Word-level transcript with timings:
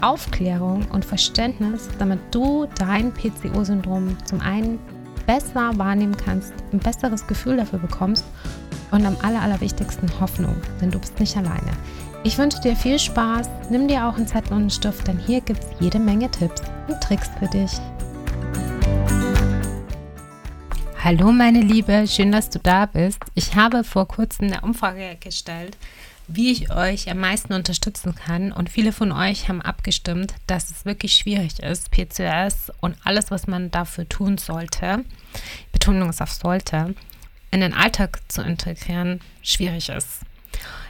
Aufklärung 0.00 0.86
und 0.92 1.04
Verständnis, 1.04 1.88
damit 1.98 2.20
du 2.30 2.66
dein 2.78 3.12
PCO-Syndrom 3.12 4.16
zum 4.24 4.40
einen 4.40 4.78
besser 5.26 5.76
wahrnehmen 5.76 6.16
kannst, 6.16 6.52
ein 6.72 6.78
besseres 6.78 7.26
Gefühl 7.26 7.56
dafür 7.56 7.80
bekommst 7.80 8.24
und 8.90 9.04
am 9.04 9.16
aller, 9.22 9.42
allerwichtigsten 9.42 10.08
Hoffnung, 10.20 10.56
denn 10.80 10.90
du 10.90 10.98
bist 10.98 11.18
nicht 11.18 11.36
alleine. 11.36 11.72
Ich 12.24 12.38
wünsche 12.38 12.60
dir 12.60 12.76
viel 12.76 12.98
Spaß, 12.98 13.48
nimm 13.70 13.88
dir 13.88 14.06
auch 14.06 14.16
einen 14.16 14.26
Zettel 14.26 14.52
und 14.52 14.60
einen 14.60 14.70
Stift, 14.70 15.06
denn 15.06 15.18
hier 15.18 15.40
gibt 15.40 15.62
es 15.62 15.70
jede 15.80 15.98
Menge 15.98 16.30
Tipps 16.30 16.62
und 16.86 17.00
Tricks 17.00 17.28
für 17.38 17.48
dich. 17.48 17.72
Hallo 21.02 21.32
meine 21.32 21.60
Liebe, 21.60 22.06
schön, 22.06 22.32
dass 22.32 22.50
du 22.50 22.58
da 22.58 22.86
bist. 22.86 23.20
Ich 23.34 23.54
habe 23.54 23.84
vor 23.84 24.08
kurzem 24.08 24.46
eine 24.46 24.60
Umfrage 24.62 25.16
gestellt 25.20 25.76
wie 26.28 26.52
ich 26.52 26.70
euch 26.70 27.10
am 27.10 27.18
meisten 27.18 27.54
unterstützen 27.54 28.14
kann. 28.14 28.52
Und 28.52 28.70
viele 28.70 28.92
von 28.92 29.12
euch 29.12 29.48
haben 29.48 29.62
abgestimmt, 29.62 30.34
dass 30.46 30.70
es 30.70 30.84
wirklich 30.84 31.14
schwierig 31.14 31.58
ist, 31.60 31.90
PCOS 31.90 32.70
und 32.80 32.96
alles, 33.04 33.30
was 33.30 33.46
man 33.46 33.70
dafür 33.70 34.08
tun 34.08 34.38
sollte, 34.38 35.04
Betonung 35.72 36.10
ist 36.10 36.22
auf 36.22 36.30
sollte, 36.30 36.94
in 37.50 37.60
den 37.60 37.74
Alltag 37.74 38.20
zu 38.28 38.42
integrieren, 38.42 39.20
schwierig 39.42 39.88
ist. 39.88 40.20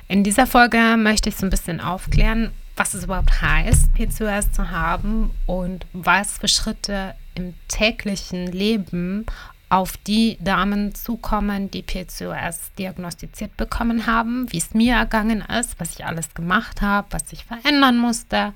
In 0.09 0.25
dieser 0.25 0.47
Folge 0.47 0.97
möchte 0.97 1.29
ich 1.29 1.37
so 1.37 1.47
ein 1.47 1.51
bisschen 1.51 1.81
aufklären, 1.81 2.51
was 2.77 2.95
es 2.95 3.05
überhaupt 3.05 3.43
heißt, 3.43 3.93
PCOS 3.95 4.53
zu 4.53 4.71
haben 4.71 5.31
und 5.47 5.87
was 5.93 6.39
für 6.39 6.49
Schritte 6.49 7.15
im 7.35 7.55
täglichen 7.69 8.47
Leben 8.51 9.27
auf 9.69 9.97
die 9.99 10.39
Damen 10.41 10.95
zukommen, 10.95 11.71
die 11.71 11.83
PCOS 11.83 12.73
diagnostiziert 12.79 13.57
bekommen 13.57 14.07
haben, 14.07 14.51
wie 14.53 14.59
es 14.59 14.75
mir 14.75 14.95
ergangen 14.95 15.43
ist, 15.43 15.79
was 15.79 15.93
ich 15.93 16.07
alles 16.07 16.35
gemacht 16.35 16.81
habe, 16.81 17.09
was 17.11 17.33
ich 17.33 17.45
verändern 17.45 17.99
musste 17.99 18.55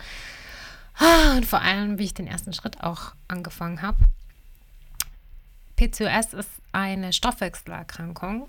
ah, 0.98 1.36
und 1.36 1.44
vor 1.44 1.60
allem, 1.60 1.98
wie 1.98 2.04
ich 2.04 2.14
den 2.14 2.26
ersten 2.26 2.52
Schritt 2.52 2.82
auch 2.82 3.12
angefangen 3.28 3.82
habe. 3.82 3.98
PCOS 5.76 6.32
ist 6.34 6.50
eine 6.72 7.12
Stoffwechselerkrankung, 7.12 8.48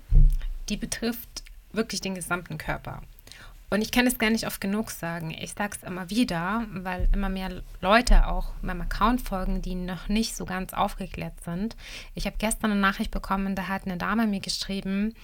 die 0.68 0.76
betrifft 0.76 1.42
wirklich 1.72 2.00
den 2.00 2.14
gesamten 2.14 2.58
Körper. 2.58 3.02
Und 3.70 3.82
ich 3.82 3.90
kann 3.90 4.06
es 4.06 4.18
gar 4.18 4.30
nicht 4.30 4.46
oft 4.46 4.60
genug 4.60 4.90
sagen. 4.90 5.30
Ich 5.30 5.52
sage 5.52 5.76
es 5.76 5.82
immer 5.82 6.10
wieder, 6.10 6.64
weil 6.72 7.08
immer 7.12 7.28
mehr 7.28 7.62
Leute 7.80 8.28
auch 8.28 8.52
meinem 8.62 8.82
Account 8.82 9.20
folgen, 9.20 9.62
die 9.62 9.74
noch 9.74 10.08
nicht 10.08 10.36
so 10.36 10.44
ganz 10.44 10.72
aufgeklärt 10.72 11.42
sind. 11.44 11.76
Ich 12.14 12.26
habe 12.26 12.36
gestern 12.38 12.70
eine 12.70 12.80
Nachricht 12.80 13.10
bekommen, 13.10 13.54
da 13.54 13.68
hat 13.68 13.86
eine 13.86 13.96
Dame 13.96 14.26
mir 14.26 14.40
geschrieben, 14.40 15.14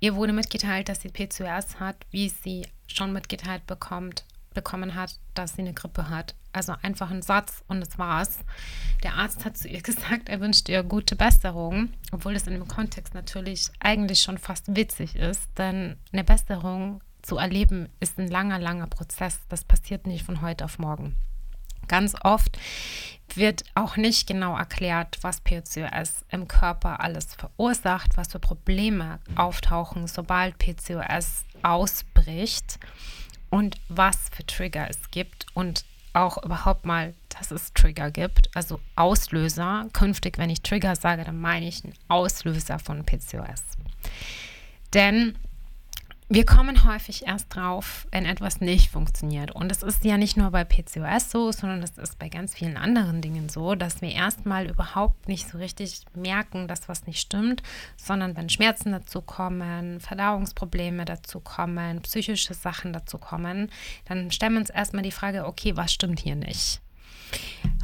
ihr 0.00 0.14
wurde 0.14 0.32
mitgeteilt, 0.32 0.88
dass 0.88 1.00
sie 1.00 1.08
PCOS 1.08 1.80
hat, 1.80 1.96
wie 2.10 2.28
sie 2.28 2.66
schon 2.86 3.12
mitgeteilt 3.12 3.66
bekommt, 3.66 4.24
bekommen 4.54 4.94
hat, 4.94 5.18
dass 5.34 5.54
sie 5.54 5.62
eine 5.62 5.74
Grippe 5.74 6.08
hat. 6.08 6.34
Also 6.52 6.74
einfach 6.82 7.10
ein 7.10 7.22
Satz 7.22 7.62
und 7.68 7.80
das 7.80 7.98
war's. 7.98 8.38
Der 9.02 9.14
Arzt 9.14 9.44
hat 9.44 9.56
zu 9.56 9.68
ihr 9.68 9.82
gesagt, 9.82 10.28
er 10.28 10.40
wünscht 10.40 10.68
ihr 10.68 10.82
gute 10.82 11.16
Besserung, 11.16 11.90
obwohl 12.12 12.34
das 12.34 12.46
in 12.46 12.54
dem 12.54 12.66
Kontext 12.66 13.14
natürlich 13.14 13.68
eigentlich 13.80 14.22
schon 14.22 14.38
fast 14.38 14.74
witzig 14.74 15.16
ist, 15.16 15.46
denn 15.58 15.96
eine 16.12 16.24
Besserung 16.24 17.02
zu 17.26 17.36
erleben, 17.36 17.88
ist 18.00 18.18
ein 18.18 18.28
langer, 18.28 18.58
langer 18.58 18.86
Prozess. 18.86 19.40
Das 19.48 19.64
passiert 19.64 20.06
nicht 20.06 20.24
von 20.24 20.40
heute 20.40 20.64
auf 20.64 20.78
morgen. 20.78 21.16
Ganz 21.88 22.14
oft 22.22 22.58
wird 23.34 23.64
auch 23.74 23.96
nicht 23.96 24.26
genau 24.26 24.56
erklärt, 24.56 25.18
was 25.22 25.40
PCOS 25.40 26.24
im 26.30 26.48
Körper 26.48 27.00
alles 27.00 27.34
verursacht, 27.34 28.16
was 28.16 28.32
für 28.32 28.38
Probleme 28.40 29.20
auftauchen, 29.36 30.06
sobald 30.06 30.58
PCOS 30.58 31.44
ausbricht 31.62 32.78
und 33.50 33.76
was 33.88 34.16
für 34.32 34.44
Trigger 34.46 34.88
es 34.88 35.10
gibt 35.10 35.46
und 35.54 35.84
auch 36.12 36.42
überhaupt 36.42 36.86
mal, 36.86 37.14
dass 37.28 37.50
es 37.50 37.72
Trigger 37.74 38.10
gibt, 38.10 38.48
also 38.56 38.80
Auslöser. 38.96 39.86
Künftig, 39.92 40.38
wenn 40.38 40.50
ich 40.50 40.62
Trigger 40.62 40.96
sage, 40.96 41.24
dann 41.24 41.40
meine 41.40 41.68
ich 41.68 41.84
einen 41.84 41.94
Auslöser 42.08 42.78
von 42.78 43.04
PCOS. 43.04 43.62
Denn 44.94 45.36
wir 46.28 46.44
kommen 46.44 46.84
häufig 46.84 47.26
erst 47.26 47.54
drauf, 47.54 48.08
wenn 48.10 48.26
etwas 48.26 48.60
nicht 48.60 48.90
funktioniert. 48.90 49.52
Und 49.52 49.70
es 49.70 49.84
ist 49.84 50.04
ja 50.04 50.18
nicht 50.18 50.36
nur 50.36 50.50
bei 50.50 50.64
PCOS 50.64 51.30
so, 51.30 51.52
sondern 51.52 51.84
es 51.84 51.98
ist 51.98 52.18
bei 52.18 52.28
ganz 52.28 52.54
vielen 52.54 52.76
anderen 52.76 53.22
Dingen 53.22 53.48
so, 53.48 53.76
dass 53.76 54.02
wir 54.02 54.10
erstmal 54.10 54.68
überhaupt 54.68 55.28
nicht 55.28 55.48
so 55.48 55.58
richtig 55.58 56.00
merken, 56.14 56.66
dass 56.66 56.88
was 56.88 57.06
nicht 57.06 57.20
stimmt, 57.20 57.62
sondern 57.96 58.36
wenn 58.36 58.48
Schmerzen 58.48 58.90
dazu 58.90 59.22
kommen, 59.22 60.00
Verdauungsprobleme 60.00 61.04
dazu 61.04 61.38
kommen, 61.38 62.02
psychische 62.02 62.54
Sachen 62.54 62.92
dazu 62.92 63.18
kommen, 63.18 63.70
dann 64.06 64.32
stellen 64.32 64.54
wir 64.54 64.60
uns 64.60 64.70
erstmal 64.70 65.04
die 65.04 65.12
Frage, 65.12 65.46
okay, 65.46 65.76
was 65.76 65.92
stimmt 65.92 66.18
hier 66.18 66.34
nicht? 66.34 66.80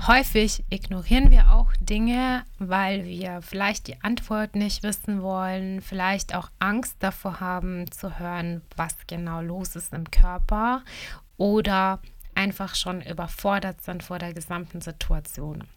Häufig 0.07 0.65
ignorieren 0.69 1.31
wir 1.31 1.53
auch 1.53 1.73
Dinge, 1.81 2.45
weil 2.59 3.05
wir 3.05 3.41
vielleicht 3.41 3.87
die 3.87 4.03
Antwort 4.03 4.57
nicht 4.57 4.83
wissen 4.83 5.23
wollen, 5.23 5.81
vielleicht 5.81 6.35
auch 6.35 6.51
Angst 6.59 6.97
davor 6.99 7.39
haben 7.39 7.89
zu 7.93 8.19
hören, 8.19 8.63
was 8.77 8.97
genau 9.07 9.41
los 9.41 9.77
ist 9.77 9.93
im 9.93 10.11
Körper 10.11 10.83
oder 11.37 12.01
einfach 12.35 12.75
schon 12.75 13.01
überfordert 13.01 13.83
sind 13.85 14.03
vor 14.03 14.19
der 14.19 14.35
gesamten 14.35 14.81
Situation. 14.81 15.69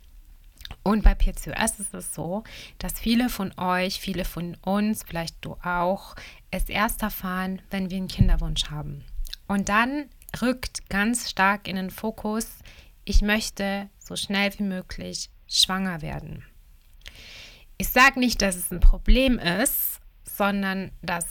Und 0.81 1.03
bei 1.03 1.13
PCOS 1.13 1.79
ist 1.79 1.93
es 1.93 2.13
so, 2.15 2.43
dass 2.79 2.99
viele 2.99 3.29
von 3.29 3.55
euch, 3.57 3.99
viele 3.99 4.25
von 4.25 4.57
uns, 4.63 5.03
vielleicht 5.03 5.37
du 5.41 5.55
auch, 5.63 6.15
es 6.49 6.69
erst 6.69 7.03
erfahren, 7.03 7.61
wenn 7.69 7.89
wir 7.89 7.97
einen 7.97 8.07
Kinderwunsch 8.07 8.71
haben. 8.71 9.03
Und 9.47 9.69
dann 9.69 10.09
rückt 10.41 10.89
ganz 10.89 11.29
stark 11.29 11.67
in 11.67 11.75
den 11.75 11.91
Fokus, 11.91 12.47
ich 13.05 13.21
möchte 13.21 13.89
so 13.99 14.15
schnell 14.15 14.51
wie 14.57 14.63
möglich 14.63 15.29
schwanger 15.47 16.01
werden. 16.01 16.43
Ich 17.77 17.89
sage 17.89 18.19
nicht, 18.19 18.41
dass 18.41 18.55
es 18.55 18.71
ein 18.71 18.79
Problem 18.79 19.37
ist, 19.37 19.99
sondern 20.23 20.91
dass 21.01 21.25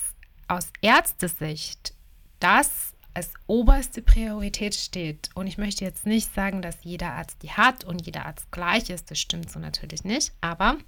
aus 0.46 0.70
Ärztesicht 0.82 1.94
das 2.38 2.94
als 3.14 3.32
oberste 3.46 4.02
Priorität 4.02 4.74
steht. 4.74 5.30
Und 5.34 5.46
ich 5.46 5.58
möchte 5.58 5.84
jetzt 5.84 6.06
nicht 6.06 6.34
sagen, 6.34 6.62
dass 6.62 6.82
jeder 6.82 7.12
Arzt 7.12 7.42
die 7.42 7.52
hat 7.52 7.84
und 7.84 8.04
jeder 8.04 8.26
Arzt 8.26 8.50
gleich 8.50 8.90
ist. 8.90 9.10
Das 9.10 9.18
stimmt 9.18 9.50
so 9.50 9.58
natürlich 9.58 10.04
nicht. 10.04 10.32
Aber 10.40 10.78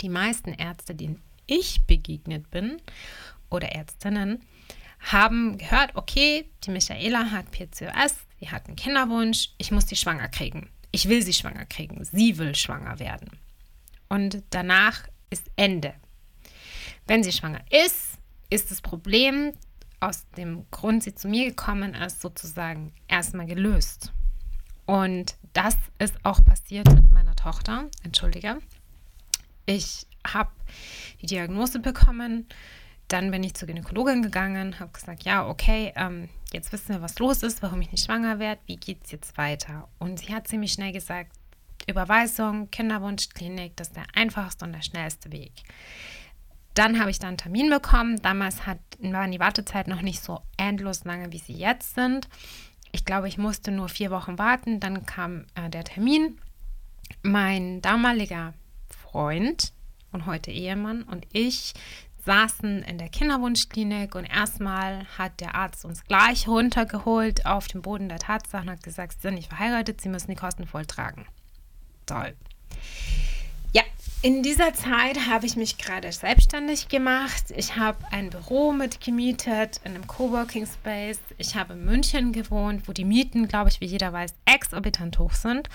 die 0.00 0.08
meisten 0.08 0.52
Ärzte, 0.52 0.94
denen 0.94 1.22
ich 1.46 1.84
begegnet 1.86 2.50
bin 2.50 2.80
oder 3.48 3.72
Ärztinnen, 3.72 4.42
haben 5.02 5.58
gehört, 5.58 5.94
okay, 5.94 6.48
die 6.64 6.70
Michaela 6.70 7.30
hat 7.30 7.50
PCOS, 7.50 8.14
sie 8.40 8.50
hat 8.50 8.66
einen 8.66 8.76
Kinderwunsch, 8.76 9.50
ich 9.58 9.70
muss 9.70 9.86
die 9.86 9.96
schwanger 9.96 10.28
kriegen. 10.28 10.70
Ich 10.92 11.08
will 11.08 11.22
sie 11.22 11.32
schwanger 11.32 11.64
kriegen. 11.64 12.04
Sie 12.04 12.36
will 12.38 12.54
schwanger 12.54 12.98
werden. 12.98 13.30
Und 14.08 14.42
danach 14.50 15.08
ist 15.30 15.50
Ende. 15.56 15.94
Wenn 17.06 17.24
sie 17.24 17.32
schwanger 17.32 17.64
ist, 17.70 18.18
ist 18.50 18.70
das 18.70 18.82
Problem, 18.82 19.54
aus 20.00 20.26
dem 20.36 20.66
Grund 20.70 21.02
sie 21.02 21.14
zu 21.14 21.28
mir 21.28 21.46
gekommen 21.46 21.94
ist, 21.94 22.20
sozusagen 22.20 22.92
erstmal 23.08 23.46
gelöst. 23.46 24.12
Und 24.84 25.36
das 25.54 25.76
ist 25.98 26.14
auch 26.24 26.44
passiert 26.44 26.92
mit 26.92 27.10
meiner 27.10 27.36
Tochter. 27.36 27.88
Entschuldige. 28.02 28.58
Ich 29.64 30.06
habe 30.26 30.50
die 31.22 31.26
Diagnose 31.26 31.78
bekommen 31.78 32.46
dann 33.08 33.30
bin 33.30 33.42
ich 33.42 33.54
zur 33.54 33.68
Gynäkologin 33.68 34.22
gegangen, 34.22 34.80
habe 34.80 34.92
gesagt, 34.92 35.24
ja, 35.24 35.46
okay, 35.46 35.92
ähm, 35.96 36.28
jetzt 36.52 36.72
wissen 36.72 36.90
wir, 36.90 37.02
was 37.02 37.18
los 37.18 37.42
ist, 37.42 37.62
warum 37.62 37.80
ich 37.80 37.92
nicht 37.92 38.04
schwanger 38.04 38.38
werde, 38.38 38.60
wie 38.66 38.76
geht 38.76 39.04
es 39.04 39.10
jetzt 39.10 39.36
weiter? 39.36 39.88
Und 39.98 40.20
sie 40.20 40.34
hat 40.34 40.48
ziemlich 40.48 40.72
schnell 40.72 40.92
gesagt, 40.92 41.32
Überweisung, 41.88 42.70
Kinderwunschklinik, 42.70 43.76
das 43.76 43.88
ist 43.88 43.96
der 43.96 44.06
einfachste 44.14 44.64
und 44.64 44.72
der 44.72 44.82
schnellste 44.82 45.32
Weg. 45.32 45.52
Dann 46.74 46.98
habe 46.98 47.10
ich 47.10 47.18
dann 47.18 47.28
einen 47.28 47.38
Termin 47.38 47.68
bekommen. 47.68 48.22
Damals 48.22 48.66
hat, 48.66 48.78
waren 49.00 49.32
die 49.32 49.40
Wartezeit 49.40 49.88
noch 49.88 50.00
nicht 50.00 50.22
so 50.22 50.40
endlos 50.56 51.04
lange, 51.04 51.32
wie 51.32 51.38
sie 51.38 51.52
jetzt 51.52 51.94
sind. 51.94 52.28
Ich 52.92 53.04
glaube, 53.04 53.28
ich 53.28 53.36
musste 53.36 53.70
nur 53.70 53.88
vier 53.88 54.10
Wochen 54.10 54.38
warten. 54.38 54.80
Dann 54.80 55.04
kam 55.04 55.44
äh, 55.54 55.68
der 55.68 55.84
Termin. 55.84 56.38
Mein 57.22 57.82
damaliger 57.82 58.54
Freund 58.88 59.72
und 60.12 60.26
heute 60.26 60.50
Ehemann 60.50 61.02
und 61.02 61.26
ich 61.32 61.74
saßen 62.24 62.82
in 62.82 62.98
der 62.98 63.08
Kinderwunschklinik 63.08 64.14
und 64.14 64.24
erstmal 64.24 65.06
hat 65.18 65.40
der 65.40 65.54
Arzt 65.54 65.84
uns 65.84 66.04
gleich 66.04 66.46
runtergeholt 66.46 67.46
auf 67.46 67.66
den 67.66 67.82
Boden 67.82 68.08
der 68.08 68.18
Tatsachen 68.18 68.68
und 68.68 68.76
hat 68.76 68.82
gesagt, 68.82 69.14
Sie 69.14 69.22
sind 69.22 69.34
nicht 69.34 69.48
verheiratet, 69.48 70.00
Sie 70.00 70.08
müssen 70.08 70.30
die 70.30 70.36
Kosten 70.36 70.66
voll 70.66 70.86
tragen. 70.86 71.26
Toll. 72.06 72.34
Ja, 73.72 73.82
in 74.20 74.42
dieser 74.42 74.74
Zeit 74.74 75.26
habe 75.28 75.46
ich 75.46 75.56
mich 75.56 75.78
gerade 75.78 76.12
selbstständig 76.12 76.88
gemacht. 76.88 77.44
Ich 77.56 77.76
habe 77.76 77.98
ein 78.12 78.30
Büro 78.30 78.72
mitgemietet 78.72 79.80
in 79.84 79.94
einem 79.94 80.06
Coworking 80.06 80.66
Space. 80.66 81.18
Ich 81.38 81.56
habe 81.56 81.72
in 81.72 81.84
München 81.84 82.32
gewohnt, 82.32 82.86
wo 82.86 82.92
die 82.92 83.04
Mieten, 83.04 83.48
glaube 83.48 83.70
ich, 83.70 83.80
wie 83.80 83.86
jeder 83.86 84.12
weiß, 84.12 84.34
exorbitant 84.44 85.18
hoch 85.18 85.32
sind. 85.32 85.68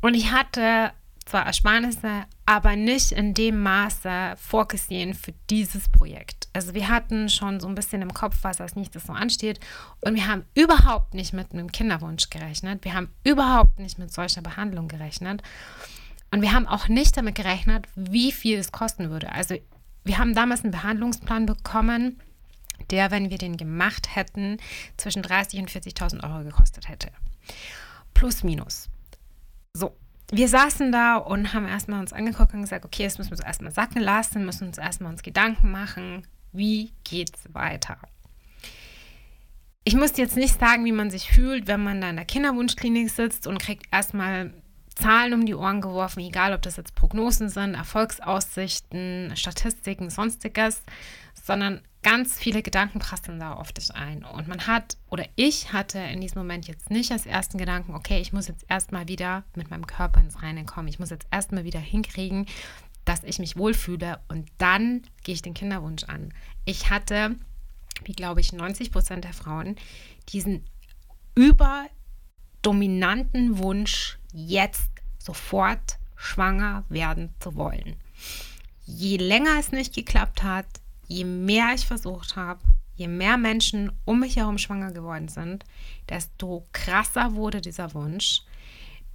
Und 0.00 0.14
ich 0.14 0.32
hatte 0.32 0.92
zwar 1.30 1.46
Ersparnisse, 1.46 2.24
aber 2.44 2.74
nicht 2.74 3.12
in 3.12 3.34
dem 3.34 3.62
Maße 3.62 4.34
vorgesehen 4.36 5.14
für 5.14 5.32
dieses 5.48 5.88
Projekt. 5.88 6.48
Also 6.52 6.74
wir 6.74 6.88
hatten 6.88 7.28
schon 7.28 7.60
so 7.60 7.68
ein 7.68 7.76
bisschen 7.76 8.02
im 8.02 8.12
Kopf, 8.12 8.38
was 8.42 8.60
als 8.60 8.74
nächstes 8.74 9.04
so 9.04 9.12
ansteht 9.12 9.60
und 10.00 10.16
wir 10.16 10.26
haben 10.26 10.44
überhaupt 10.54 11.14
nicht 11.14 11.32
mit 11.32 11.52
einem 11.52 11.70
Kinderwunsch 11.70 12.30
gerechnet. 12.30 12.84
Wir 12.84 12.94
haben 12.94 13.10
überhaupt 13.22 13.78
nicht 13.78 13.98
mit 13.98 14.12
solcher 14.12 14.42
Behandlung 14.42 14.88
gerechnet 14.88 15.42
und 16.32 16.42
wir 16.42 16.52
haben 16.52 16.66
auch 16.66 16.88
nicht 16.88 17.16
damit 17.16 17.36
gerechnet, 17.36 17.86
wie 17.94 18.32
viel 18.32 18.58
es 18.58 18.72
kosten 18.72 19.10
würde. 19.10 19.30
Also 19.30 19.54
wir 20.02 20.18
haben 20.18 20.34
damals 20.34 20.64
einen 20.64 20.72
Behandlungsplan 20.72 21.46
bekommen, 21.46 22.20
der, 22.90 23.12
wenn 23.12 23.30
wir 23.30 23.38
den 23.38 23.56
gemacht 23.56 24.16
hätten, 24.16 24.56
zwischen 24.96 25.22
30.000 25.22 25.60
und 25.60 25.70
40.000 25.70 26.24
Euro 26.24 26.42
gekostet 26.42 26.88
hätte. 26.88 27.12
Plus, 28.14 28.42
minus. 28.42 28.88
So, 29.74 29.94
wir 30.32 30.48
saßen 30.48 30.92
da 30.92 31.16
und 31.16 31.52
haben 31.52 31.66
erstmal 31.66 32.00
uns 32.00 32.12
angeguckt 32.12 32.54
und 32.54 32.62
gesagt, 32.62 32.84
okay, 32.84 33.02
jetzt 33.02 33.18
müssen 33.18 33.30
wir 33.30 33.38
es 33.38 33.44
erstmal 33.44 33.72
sacken 33.72 34.00
lassen, 34.00 34.44
müssen 34.44 34.68
uns 34.68 34.78
erstmal 34.78 35.12
uns 35.12 35.22
Gedanken 35.22 35.70
machen, 35.70 36.26
wie 36.52 36.92
geht's 37.04 37.52
weiter. 37.52 37.98
Ich 39.84 39.96
muss 39.96 40.16
jetzt 40.16 40.36
nicht 40.36 40.60
sagen, 40.60 40.84
wie 40.84 40.92
man 40.92 41.10
sich 41.10 41.30
fühlt, 41.30 41.66
wenn 41.66 41.82
man 41.82 42.00
da 42.00 42.10
in 42.10 42.16
der 42.16 42.24
Kinderwunschklinik 42.24 43.10
sitzt 43.10 43.46
und 43.46 43.58
kriegt 43.58 43.86
erstmal 43.90 44.52
Zahlen 44.94 45.34
um 45.34 45.46
die 45.46 45.54
Ohren 45.54 45.80
geworfen, 45.80 46.20
egal 46.20 46.52
ob 46.52 46.62
das 46.62 46.76
jetzt 46.76 46.94
Prognosen 46.94 47.48
sind, 47.48 47.74
Erfolgsaussichten, 47.74 49.32
Statistiken, 49.34 50.10
sonstiges, 50.10 50.82
sondern 51.34 51.80
ganz 52.02 52.38
viele 52.38 52.62
Gedanken 52.62 52.98
prasseln 52.98 53.40
da 53.40 53.54
auf 53.54 53.72
dich 53.72 53.94
ein. 53.94 54.24
Und 54.24 54.48
man 54.48 54.66
hat, 54.66 54.96
oder 55.10 55.24
ich 55.36 55.72
hatte 55.72 55.98
in 55.98 56.20
diesem 56.20 56.38
Moment 56.38 56.66
jetzt 56.66 56.90
nicht 56.90 57.12
als 57.12 57.26
ersten 57.26 57.58
Gedanken, 57.58 57.94
okay, 57.94 58.20
ich 58.20 58.32
muss 58.32 58.48
jetzt 58.48 58.64
erstmal 58.68 59.06
wieder 59.08 59.44
mit 59.54 59.70
meinem 59.70 59.86
Körper 59.86 60.20
ins 60.20 60.42
Reine 60.42 60.64
kommen. 60.64 60.88
Ich 60.88 60.98
muss 60.98 61.10
jetzt 61.10 61.28
erstmal 61.30 61.64
wieder 61.64 61.80
hinkriegen, 61.80 62.46
dass 63.04 63.22
ich 63.24 63.38
mich 63.38 63.56
wohlfühle 63.56 64.20
und 64.28 64.48
dann 64.58 65.02
gehe 65.24 65.34
ich 65.34 65.42
den 65.42 65.54
Kinderwunsch 65.54 66.04
an. 66.04 66.32
Ich 66.64 66.90
hatte, 66.90 67.36
wie 68.04 68.12
glaube 68.12 68.40
ich, 68.40 68.52
90 68.52 68.92
Prozent 68.92 69.24
der 69.24 69.32
Frauen 69.32 69.74
diesen 70.28 70.64
überdominanten 71.34 73.58
Wunsch, 73.58 74.19
jetzt 74.32 74.90
sofort 75.18 75.98
schwanger 76.16 76.84
werden 76.88 77.34
zu 77.40 77.54
wollen. 77.56 77.96
Je 78.84 79.16
länger 79.16 79.58
es 79.58 79.72
nicht 79.72 79.94
geklappt 79.94 80.42
hat, 80.42 80.66
je 81.06 81.24
mehr 81.24 81.72
ich 81.74 81.86
versucht 81.86 82.36
habe, 82.36 82.60
je 82.94 83.08
mehr 83.08 83.38
Menschen 83.38 83.92
um 84.04 84.20
mich 84.20 84.36
herum 84.36 84.58
schwanger 84.58 84.92
geworden 84.92 85.28
sind, 85.28 85.64
desto 86.08 86.66
krasser 86.72 87.34
wurde 87.34 87.60
dieser 87.60 87.94
Wunsch, 87.94 88.42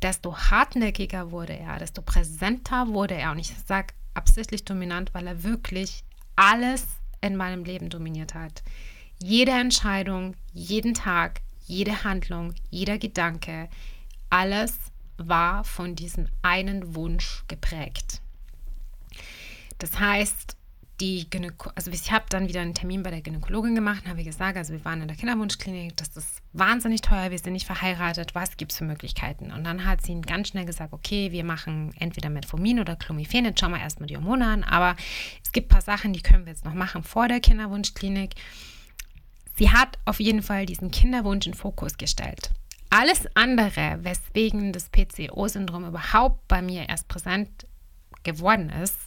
desto 0.01 0.35
hartnäckiger 0.35 1.31
wurde 1.31 1.57
er, 1.57 1.77
desto 1.77 2.01
präsenter 2.01 2.88
wurde 2.88 3.15
er. 3.15 3.31
Und 3.31 3.39
ich 3.39 3.53
sage 3.65 3.94
absichtlich 4.13 4.65
dominant, 4.65 5.13
weil 5.13 5.27
er 5.27 5.44
wirklich 5.44 6.03
alles 6.35 6.85
in 7.21 7.35
meinem 7.35 7.63
Leben 7.63 7.89
dominiert 7.89 8.33
hat. 8.33 8.63
Jede 9.21 9.51
Entscheidung, 9.51 10.35
jeden 10.53 10.94
Tag, 10.94 11.41
jede 11.65 12.03
Handlung, 12.03 12.53
jeder 12.69 12.97
Gedanke, 12.97 13.69
alles 14.29 14.73
war 15.17 15.63
von 15.63 15.95
diesem 15.95 16.27
einen 16.41 16.95
Wunsch 16.95 17.44
geprägt. 17.47 18.21
Das 19.77 20.00
heißt, 20.00 20.56
die 21.01 21.29
Gynäko 21.29 21.71
also 21.75 21.91
ich 21.91 22.12
habe 22.12 22.25
dann 22.29 22.47
wieder 22.47 22.62
einen 22.62 22.73
Termin 22.73 23.03
bei 23.03 23.12
der 23.12 23.21
Gynäkologin 23.21 23.75
gemacht 23.75 24.03
und 24.03 24.09
habe 24.09 24.23
gesagt, 24.23 24.57
also 24.57 24.71
wir 24.71 24.85
waren 24.85 25.01
in 25.01 25.07
der 25.07 25.17
Kinderwunschklinik, 25.17 25.97
das 25.97 26.15
ist 26.15 26.41
wahnsinnig 26.53 27.01
teuer, 27.01 27.31
wir 27.31 27.39
sind 27.39 27.53
nicht 27.53 27.65
verheiratet, 27.65 28.33
was 28.33 28.56
gibt 28.56 28.71
es 28.71 28.77
für 28.77 28.85
Möglichkeiten? 28.85 29.51
Und 29.51 29.65
dann 29.65 29.85
hat 29.85 30.01
sie 30.01 30.19
ganz 30.21 30.50
schnell 30.50 30.65
gesagt, 30.65 30.94
okay, 30.94 31.31
wir 31.31 31.44
machen 31.44 31.94
entweder 32.00 32.29
Metformin 32.29 32.79
oder 32.79 32.95
Clomiphen, 32.95 33.51
schauen 33.57 33.71
wir 33.71 33.81
erstmal 33.81 34.07
die 34.07 34.15
Hormone 34.15 34.47
an, 34.47 34.63
aber 34.63 34.95
es 35.44 35.51
gibt 35.51 35.68
ein 35.68 35.73
paar 35.73 35.81
Sachen, 35.81 36.13
die 36.13 36.21
können 36.21 36.45
wir 36.45 36.53
jetzt 36.53 36.65
noch 36.65 36.73
machen 36.73 37.03
vor 37.03 37.27
der 37.27 37.41
Kinderwunschklinik. 37.41 38.35
Sie 39.57 39.71
hat 39.71 39.97
auf 40.06 40.19
jeden 40.19 40.41
Fall 40.41 40.65
diesen 40.65 40.91
Kinderwunsch 40.91 41.45
in 41.45 41.53
Fokus 41.53 41.97
gestellt. 41.97 42.51
Alles 42.89 43.27
andere, 43.35 43.99
weswegen 44.03 44.71
das 44.71 44.89
PCO-Syndrom 44.89 45.85
überhaupt 45.85 46.47
bei 46.47 46.61
mir 46.61 46.87
erst 46.87 47.07
präsent 47.07 47.67
geworden 48.23 48.69
ist, 48.69 48.97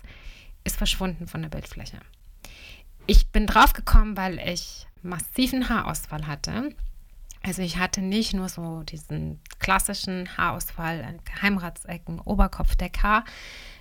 ist 0.64 0.76
verschwunden 0.76 1.26
von 1.26 1.42
der 1.42 1.48
Bildfläche. 1.48 1.98
Ich 3.06 3.28
bin 3.28 3.46
drauf 3.46 3.72
gekommen, 3.72 4.16
weil 4.16 4.38
ich 4.38 4.86
massiven 5.02 5.69
Haarausfall 5.69 6.26
hatte. 6.26 6.75
Also 7.42 7.62
ich 7.62 7.78
hatte 7.78 8.02
nicht 8.02 8.34
nur 8.34 8.48
so 8.48 8.82
diesen 8.82 9.40
klassischen 9.58 10.36
Haarausfall, 10.36 11.19
Geheimratsecken, 11.25 12.20
Oberkopfdecker. 12.20 13.25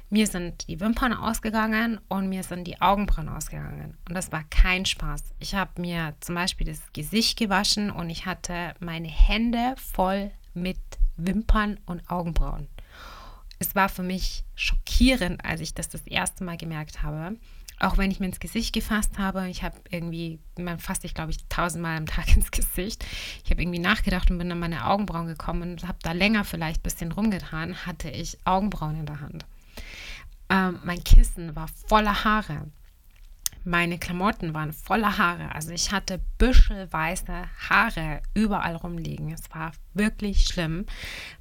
Mir 0.09 0.27
sind 0.27 0.68
die 0.68 0.80
Wimpern 0.80 1.13
ausgegangen 1.13 2.00
und 2.07 2.30
mir 2.30 2.44
sind 2.44 2.65
die 2.65 2.80
Augenbrauen 2.81 3.30
ausgegangen. 3.30 3.98
Und 4.07 4.15
das 4.15 4.31
war 4.31 4.44
kein 4.50 4.86
Spaß. 4.86 5.24
Ich 5.39 5.56
habe 5.56 5.81
mir 5.81 6.15
zum 6.21 6.36
Beispiel 6.36 6.68
das 6.68 6.81
Gesicht 6.94 7.38
gewaschen 7.38 7.92
und 7.92 8.09
ich 8.09 8.25
hatte 8.25 8.74
meine 8.80 9.09
Hände 9.09 9.75
voll 9.77 10.31
mit 10.54 10.80
Wimpern 11.18 11.80
und 11.86 12.09
Augenbrauen 12.09 12.68
es 13.59 13.75
war 13.75 13.89
für 13.89 14.04
mich 14.04 14.44
schockierend, 14.56 15.44
als 15.44 15.62
ich 15.62 15.74
das 15.74 15.89
das 15.89 16.06
erste 16.06 16.44
Mal 16.44 16.57
gemerkt 16.57 17.04
habe. 17.04 17.38
Auch 17.80 17.98
wenn 17.98 18.09
ich 18.09 18.19
mir 18.19 18.25
ins 18.25 18.39
Gesicht 18.39 18.74
gefasst 18.74 19.19
habe, 19.19 19.48
ich 19.50 19.62
habe 19.62 19.75
irgendwie, 19.92 20.39
man 20.57 20.80
fasst 20.80 21.04
sich, 21.04 21.13
glaube 21.13 21.31
ich, 21.31 21.45
tausendmal 21.48 21.98
am 21.98 22.07
Tag 22.07 22.27
ins 22.36 22.51
Gesicht. 22.51 23.06
Ich 23.44 23.51
habe 23.51 23.62
irgendwie 23.62 23.80
nachgedacht 23.80 24.31
und 24.31 24.38
bin 24.39 24.51
an 24.51 24.59
meine 24.59 24.86
Augenbrauen 24.86 25.27
gekommen 25.27 25.74
und 25.74 25.88
habe 25.88 26.00
da 26.01 26.12
länger 26.12 26.44
vielleicht 26.44 26.80
ein 26.80 26.83
bisschen 26.83 27.12
rumgetan, 27.12 27.86
hatte 27.86 28.09
ich 28.09 28.39
Augenbrauen 28.45 29.00
in 29.00 29.06
der 29.06 29.21
Hand. 29.21 29.45
Ähm, 30.50 30.79
mein 30.83 31.03
Kissen 31.03 31.56
war 31.56 31.68
voller 31.88 32.24
Haare. 32.24 32.71
Meine 33.63 33.97
Klamotten 33.97 34.53
waren 34.53 34.71
voller 34.71 35.18
Haare. 35.18 35.53
Also 35.53 35.71
ich 35.71 35.91
hatte 35.91 36.21
büschelweiße 36.38 37.33
Haare 37.69 38.21
überall 38.33 38.77
rumliegen. 38.77 39.33
Es 39.33 39.53
war 39.53 39.74
wirklich 39.94 40.45
schlimm. 40.45 40.85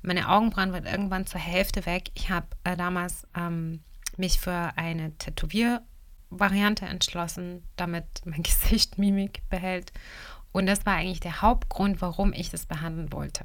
Meine 0.03 0.29
Augenbrauen 0.29 0.73
waren 0.73 0.87
irgendwann 0.87 1.27
zur 1.27 1.41
Hälfte 1.41 1.87
weg. 1.87 2.11
Ich 2.15 2.31
habe 2.31 2.49
äh, 2.65 2.77
damals 2.77 3.29
ähm, 3.37 3.85
mich 4.17 4.41
für 4.41 4.73
eine 4.75 5.17
Tätowiervariante 5.19 6.87
entschlossen, 6.87 7.63
damit 7.77 8.07
mein 8.25 8.43
Gesicht 8.43 8.99
Mimik 8.99 9.49
behält. 9.49 9.93
Und 10.51 10.67
das 10.67 10.85
war 10.85 10.95
eigentlich 10.95 11.21
der 11.21 11.43
Hauptgrund, 11.43 12.01
warum 12.01 12.33
ich 12.33 12.51
das 12.51 12.67
behandeln 12.67 13.13
wollte. 13.13 13.45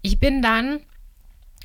Ich 0.00 0.18
bin 0.18 0.40
dann 0.40 0.80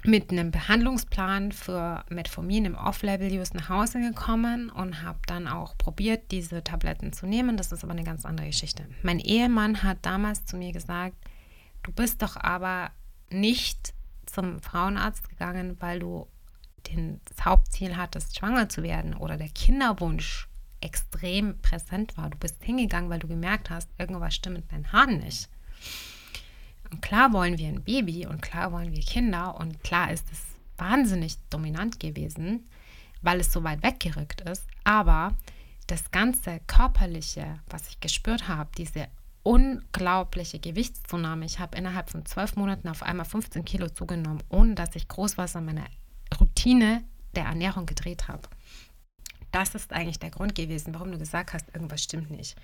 mit 0.03 0.31
einem 0.31 0.51
Behandlungsplan 0.51 1.51
für 1.51 2.03
Metformin 2.09 2.65
im 2.65 2.75
Off-Label-Use 2.75 3.55
nach 3.55 3.69
Hause 3.69 3.99
gekommen 3.99 4.69
und 4.69 5.01
habe 5.03 5.19
dann 5.25 5.47
auch 5.47 5.77
probiert, 5.77 6.31
diese 6.31 6.63
Tabletten 6.63 7.13
zu 7.13 7.25
nehmen. 7.25 7.57
Das 7.57 7.71
ist 7.71 7.83
aber 7.83 7.93
eine 7.93 8.03
ganz 8.03 8.25
andere 8.25 8.47
Geschichte. 8.47 8.85
Mein 9.03 9.19
Ehemann 9.19 9.83
hat 9.83 9.99
damals 10.03 10.45
zu 10.45 10.57
mir 10.57 10.71
gesagt, 10.71 11.15
du 11.83 11.91
bist 11.91 12.21
doch 12.21 12.35
aber 12.37 12.91
nicht 13.29 13.93
zum 14.25 14.59
Frauenarzt 14.61 15.29
gegangen, 15.29 15.77
weil 15.79 15.99
du 15.99 16.27
das 16.83 17.43
Hauptziel 17.43 17.97
hattest, 17.97 18.37
schwanger 18.37 18.69
zu 18.69 18.81
werden 18.81 19.13
oder 19.13 19.35
der 19.35 19.49
Kinderwunsch 19.49 20.47
extrem 20.79 21.59
präsent 21.59 22.15
war. 22.17 22.29
Du 22.29 22.37
bist 22.37 22.63
hingegangen, 22.63 23.09
weil 23.09 23.19
du 23.19 23.27
gemerkt 23.27 23.69
hast, 23.69 23.89
irgendwas 23.97 24.35
stimmt 24.35 24.57
mit 24.57 24.71
deinen 24.71 24.91
Haaren 24.91 25.19
nicht. 25.19 25.49
Und 26.91 27.01
klar 27.01 27.33
wollen 27.33 27.57
wir 27.57 27.67
ein 27.67 27.83
Baby 27.83 28.25
und 28.25 28.41
klar 28.41 28.71
wollen 28.71 28.91
wir 28.91 29.01
Kinder 29.01 29.59
und 29.59 29.83
klar 29.83 30.11
ist 30.11 30.25
es 30.31 30.41
wahnsinnig 30.77 31.37
dominant 31.49 31.99
gewesen, 31.99 32.69
weil 33.21 33.39
es 33.39 33.51
so 33.51 33.63
weit 33.63 33.83
weggerückt 33.83 34.41
ist. 34.41 34.65
Aber 34.83 35.35
das 35.87 36.11
ganze 36.11 36.59
Körperliche, 36.67 37.59
was 37.69 37.87
ich 37.89 37.99
gespürt 37.99 38.47
habe, 38.47 38.69
diese 38.77 39.07
unglaubliche 39.43 40.59
Gewichtszunahme. 40.59 41.45
Ich 41.45 41.59
habe 41.59 41.77
innerhalb 41.77 42.09
von 42.09 42.25
zwölf 42.25 42.57
Monaten 42.57 42.89
auf 42.89 43.01
einmal 43.01 43.25
15 43.25 43.63
Kilo 43.63 43.87
zugenommen, 43.87 44.43
ohne 44.49 44.75
dass 44.75 44.95
ich 44.95 45.07
groß 45.07 45.37
was 45.37 45.55
an 45.55 45.65
meiner 45.65 45.85
Routine 46.37 47.05
der 47.33 47.45
Ernährung 47.45 47.85
gedreht 47.85 48.27
habe. 48.27 48.41
Das 49.53 49.73
ist 49.73 49.93
eigentlich 49.93 50.19
der 50.19 50.31
Grund 50.31 50.53
gewesen, 50.53 50.93
warum 50.93 51.13
du 51.13 51.17
gesagt 51.17 51.53
hast, 51.53 51.73
irgendwas 51.73 52.03
stimmt 52.03 52.29
nicht. 52.29 52.57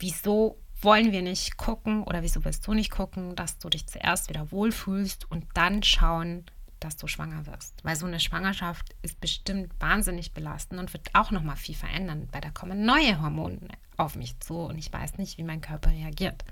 Wieso 0.00 0.58
wollen 0.82 1.12
wir 1.12 1.22
nicht 1.22 1.56
gucken 1.56 2.02
oder 2.04 2.22
wieso 2.22 2.44
willst 2.44 2.66
du 2.66 2.74
nicht 2.74 2.90
gucken, 2.90 3.36
dass 3.36 3.58
du 3.58 3.68
dich 3.68 3.86
zuerst 3.86 4.28
wieder 4.28 4.50
wohlfühlst 4.50 5.30
und 5.30 5.46
dann 5.54 5.82
schauen, 5.82 6.44
dass 6.80 6.96
du 6.96 7.06
schwanger 7.06 7.46
wirst. 7.46 7.84
Weil 7.84 7.96
so 7.96 8.06
eine 8.06 8.20
Schwangerschaft 8.20 8.94
ist 9.02 9.20
bestimmt 9.20 9.72
wahnsinnig 9.78 10.32
belastend 10.32 10.80
und 10.80 10.92
wird 10.92 11.14
auch 11.14 11.30
nochmal 11.30 11.56
viel 11.56 11.74
verändern, 11.74 12.28
weil 12.32 12.40
da 12.40 12.50
kommen 12.50 12.84
neue 12.84 13.20
Hormone 13.20 13.68
auf 13.96 14.16
mich 14.16 14.40
zu 14.40 14.54
und 14.54 14.78
ich 14.78 14.92
weiß 14.92 15.18
nicht, 15.18 15.38
wie 15.38 15.44
mein 15.44 15.60
Körper 15.60 15.90
reagiert. 15.90 16.44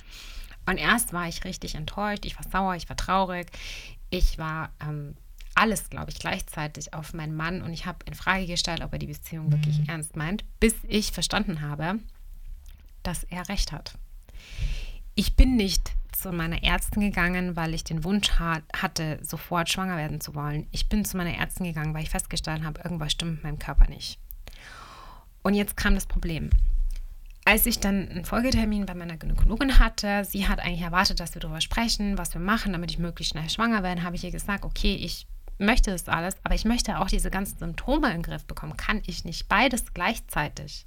Und 0.66 0.76
erst 0.76 1.14
war 1.14 1.26
ich 1.26 1.44
richtig 1.44 1.74
enttäuscht, 1.74 2.26
ich 2.26 2.36
war 2.36 2.48
sauer, 2.50 2.76
ich 2.76 2.88
war 2.90 2.96
traurig, 2.96 3.46
ich 4.10 4.36
war 4.36 4.70
ähm, 4.80 5.16
alles, 5.54 5.88
glaube 5.88 6.10
ich, 6.10 6.18
gleichzeitig 6.18 6.92
auf 6.92 7.14
meinen 7.14 7.34
Mann 7.34 7.62
und 7.62 7.72
ich 7.72 7.86
habe 7.86 7.98
in 8.04 8.14
Frage 8.14 8.46
gestellt, 8.46 8.82
ob 8.82 8.92
er 8.92 8.98
die 8.98 9.06
Beziehung 9.06 9.50
wirklich 9.50 9.78
mhm. 9.78 9.88
ernst 9.88 10.14
meint, 10.14 10.44
bis 10.60 10.74
ich 10.86 11.10
verstanden 11.12 11.62
habe, 11.62 11.98
dass 13.02 13.24
er 13.24 13.48
recht 13.48 13.72
hat. 13.72 13.94
Ich 15.14 15.36
bin 15.36 15.56
nicht 15.56 15.92
zu 16.12 16.32
meiner 16.32 16.62
Ärztin 16.64 17.02
gegangen, 17.02 17.56
weil 17.56 17.74
ich 17.74 17.84
den 17.84 18.04
Wunsch 18.04 18.30
hatte, 18.30 19.18
sofort 19.22 19.68
schwanger 19.68 19.96
werden 19.96 20.20
zu 20.20 20.34
wollen. 20.34 20.66
Ich 20.72 20.88
bin 20.88 21.04
zu 21.04 21.16
meiner 21.16 21.36
Ärztin 21.36 21.66
gegangen, 21.66 21.94
weil 21.94 22.02
ich 22.02 22.10
festgestellt 22.10 22.64
habe, 22.64 22.80
irgendwas 22.82 23.12
stimmt 23.12 23.34
mit 23.34 23.44
meinem 23.44 23.58
Körper 23.58 23.88
nicht. 23.88 24.18
Und 25.42 25.54
jetzt 25.54 25.76
kam 25.76 25.94
das 25.94 26.06
Problem. 26.06 26.50
Als 27.44 27.64
ich 27.66 27.78
dann 27.80 28.08
einen 28.08 28.24
Folgetermin 28.24 28.84
bei 28.84 28.94
meiner 28.94 29.16
Gynäkologin 29.16 29.78
hatte, 29.78 30.24
sie 30.24 30.48
hat 30.48 30.58
eigentlich 30.58 30.82
erwartet, 30.82 31.20
dass 31.20 31.34
wir 31.34 31.40
darüber 31.40 31.60
sprechen, 31.60 32.18
was 32.18 32.34
wir 32.34 32.40
machen, 32.40 32.72
damit 32.72 32.90
ich 32.90 32.98
möglichst 32.98 33.32
schnell 33.32 33.48
schwanger 33.48 33.82
werde, 33.82 34.02
habe 34.02 34.16
ich 34.16 34.24
ihr 34.24 34.30
gesagt, 34.30 34.64
okay, 34.64 34.94
ich 34.94 35.26
möchte 35.58 35.90
das 35.90 36.08
alles, 36.08 36.36
aber 36.42 36.54
ich 36.54 36.64
möchte 36.64 36.98
auch 36.98 37.08
diese 37.08 37.30
ganzen 37.30 37.58
Symptome 37.58 38.08
in 38.08 38.14
den 38.14 38.22
Griff 38.22 38.44
bekommen. 38.44 38.76
Kann 38.76 39.02
ich 39.06 39.24
nicht 39.24 39.48
beides 39.48 39.94
gleichzeitig? 39.94 40.84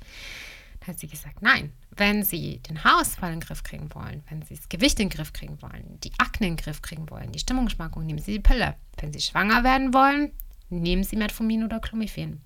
Hat 0.85 0.99
sie 0.99 1.07
gesagt, 1.07 1.41
nein, 1.41 1.73
wenn 1.95 2.23
Sie 2.23 2.57
den 2.59 2.83
Haarausfall 2.83 3.33
in 3.33 3.39
den 3.39 3.45
Griff 3.45 3.61
kriegen 3.63 3.93
wollen, 3.93 4.23
wenn 4.29 4.41
Sie 4.41 4.55
das 4.55 4.67
Gewicht 4.67 4.99
in 4.99 5.09
den 5.09 5.15
Griff 5.15 5.31
kriegen 5.31 5.61
wollen, 5.61 5.99
die 6.03 6.11
Akne 6.17 6.47
in 6.47 6.55
den 6.55 6.63
Griff 6.63 6.81
kriegen 6.81 7.09
wollen, 7.09 7.31
die 7.31 7.39
Stimmungsschwankungen, 7.39 8.07
nehmen 8.07 8.19
Sie 8.19 8.33
die 8.33 8.39
Pille. 8.39 8.75
Wenn 8.97 9.13
Sie 9.13 9.21
schwanger 9.21 9.63
werden 9.63 9.93
wollen, 9.93 10.31
nehmen 10.69 11.03
Sie 11.03 11.15
Metformin 11.15 11.63
oder 11.63 11.79
Clomiphen. 11.79 12.41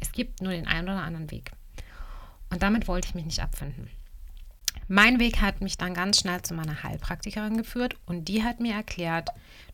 Es 0.00 0.12
gibt 0.12 0.42
nur 0.42 0.52
den 0.52 0.66
einen 0.66 0.88
oder 0.88 1.02
anderen 1.02 1.30
Weg. 1.30 1.50
Und 2.50 2.62
damit 2.62 2.88
wollte 2.88 3.08
ich 3.08 3.14
mich 3.14 3.24
nicht 3.24 3.42
abfinden. 3.42 3.88
Mein 4.86 5.18
Weg 5.18 5.40
hat 5.40 5.60
mich 5.60 5.76
dann 5.76 5.92
ganz 5.94 6.20
schnell 6.20 6.42
zu 6.42 6.54
meiner 6.54 6.82
Heilpraktikerin 6.82 7.56
geführt 7.56 7.96
und 8.06 8.26
die 8.26 8.42
hat 8.42 8.60
mir 8.60 8.74
erklärt, 8.74 9.28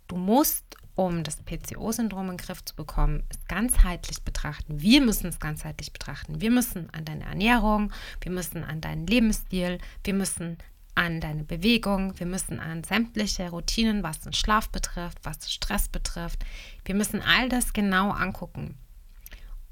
du 0.09 0.16
musst 0.16 0.76
um 0.95 1.25
das 1.25 1.37
PCO-Syndrom 1.43 2.31
in 2.31 2.37
den 2.37 2.45
Griff 2.45 2.65
zu 2.65 2.75
bekommen, 2.77 3.25
es 3.29 3.39
ganzheitlich 3.49 4.23
betrachten. 4.23 4.81
Wir 4.81 5.01
müssen 5.01 5.27
es 5.27 5.41
ganzheitlich 5.41 5.93
betrachten. 5.93 6.41
Wir 6.41 6.51
müssen 6.51 6.89
an 6.91 7.05
deine 7.05 7.25
Ernährung, 7.25 7.93
wir 8.21 8.31
müssen 8.31 8.63
an 8.65 8.81
deinen 8.81 9.07
Lebensstil, 9.07 9.79
wir 10.05 10.15
müssen 10.15 10.59
an 10.95 11.21
deine 11.21 11.43
Bewegung, 11.43 12.19
wir 12.19 12.27
müssen 12.27 12.61
an 12.61 12.85
sämtliche 12.85 13.51
Routinen, 13.51 14.03
was 14.03 14.21
den 14.21 14.33
Schlaf 14.33 14.69
betrifft, 14.69 15.19
was 15.25 15.41
den 15.41 15.51
Stress 15.51 15.89
betrifft. 15.89 16.45
Wir 16.85 16.95
müssen 16.95 17.21
all 17.21 17.49
das 17.49 17.73
genau 17.73 18.11
angucken. 18.11 18.79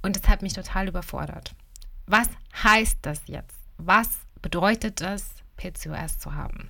Und 0.03 0.17
es 0.17 0.29
hat 0.29 0.43
mich 0.43 0.55
total 0.55 0.89
überfordert. 0.89 1.55
Was 2.07 2.29
heißt 2.65 2.99
das 3.03 3.23
jetzt? 3.27 3.57
Was 3.77 4.09
bedeutet 4.41 5.01
es, 5.01 5.31
PCOS 5.57 6.19
zu 6.19 6.35
haben? 6.35 6.69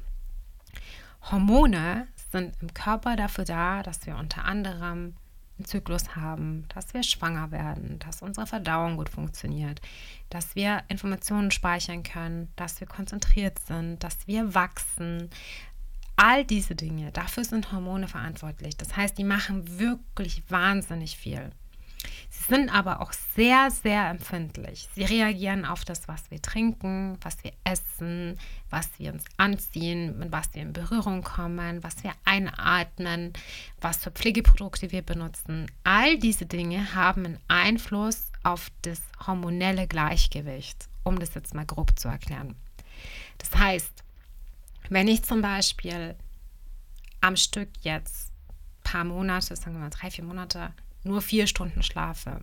Hormone 1.30 2.08
sind 2.32 2.56
im 2.60 2.74
Körper 2.74 3.16
dafür 3.16 3.44
da, 3.44 3.82
dass 3.82 4.06
wir 4.06 4.16
unter 4.16 4.44
anderem 4.44 5.14
einen 5.58 5.64
Zyklus 5.66 6.16
haben, 6.16 6.66
dass 6.74 6.94
wir 6.94 7.02
schwanger 7.02 7.50
werden, 7.50 7.98
dass 8.00 8.22
unsere 8.22 8.46
Verdauung 8.46 8.96
gut 8.96 9.08
funktioniert, 9.08 9.80
dass 10.30 10.56
wir 10.56 10.82
Informationen 10.88 11.50
speichern 11.50 12.02
können, 12.02 12.48
dass 12.56 12.80
wir 12.80 12.86
konzentriert 12.86 13.58
sind, 13.60 14.02
dass 14.02 14.26
wir 14.26 14.54
wachsen. 14.54 15.30
All 16.16 16.44
diese 16.44 16.74
Dinge, 16.74 17.12
dafür 17.12 17.44
sind 17.44 17.72
Hormone 17.72 18.08
verantwortlich. 18.08 18.76
Das 18.76 18.96
heißt, 18.96 19.16
die 19.16 19.24
machen 19.24 19.78
wirklich 19.78 20.42
wahnsinnig 20.50 21.16
viel. 21.16 21.50
Sie 22.30 22.44
sind 22.44 22.74
aber 22.74 23.00
auch 23.00 23.12
sehr, 23.34 23.70
sehr 23.70 24.08
empfindlich. 24.08 24.88
Sie 24.94 25.04
reagieren 25.04 25.64
auf 25.64 25.84
das, 25.84 26.08
was 26.08 26.30
wir 26.30 26.42
trinken, 26.42 27.18
was 27.20 27.42
wir 27.44 27.52
essen, 27.64 28.38
was 28.70 28.88
wir 28.98 29.12
uns 29.12 29.24
anziehen, 29.36 30.18
mit 30.18 30.32
was 30.32 30.52
wir 30.52 30.62
in 30.62 30.72
Berührung 30.72 31.22
kommen, 31.22 31.82
was 31.84 32.02
wir 32.02 32.12
einatmen, 32.24 33.32
was 33.80 33.98
für 33.98 34.10
Pflegeprodukte 34.10 34.92
wir 34.92 35.02
benutzen. 35.02 35.70
All 35.84 36.18
diese 36.18 36.46
Dinge 36.46 36.94
haben 36.94 37.24
einen 37.24 37.38
Einfluss 37.48 38.32
auf 38.42 38.70
das 38.82 39.00
hormonelle 39.26 39.86
Gleichgewicht, 39.86 40.88
um 41.04 41.18
das 41.18 41.34
jetzt 41.34 41.54
mal 41.54 41.66
grob 41.66 41.98
zu 41.98 42.08
erklären. 42.08 42.56
Das 43.38 43.56
heißt, 43.56 44.02
wenn 44.88 45.08
ich 45.08 45.22
zum 45.22 45.42
Beispiel 45.42 46.16
am 47.20 47.36
Stück 47.36 47.68
jetzt 47.82 48.32
paar 48.82 49.04
Monate, 49.04 49.56
sagen 49.56 49.74
wir 49.74 49.80
mal 49.80 49.90
drei, 49.90 50.10
vier 50.10 50.24
Monate, 50.24 50.72
nur 51.04 51.22
vier 51.22 51.46
Stunden 51.46 51.82
schlafe. 51.82 52.40